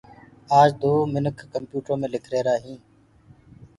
[0.59, 2.81] آج دو منک ڪمپيوٽرو مي لک ريهرآئينٚ